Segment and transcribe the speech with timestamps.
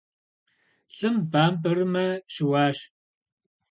[0.95, 2.77] Лым бампӏэрымэ щыуащ.